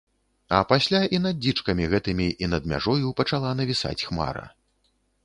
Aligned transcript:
А 0.47 0.59
пасля 0.69 1.01
і 1.17 1.19
над 1.25 1.37
дзічкамі 1.43 1.85
гэтымі 1.91 2.27
і 2.45 2.49
над 2.53 2.63
мяжою 2.71 3.13
пачала 3.21 3.53
навісаць 3.61 3.97
хмара. 4.09 4.45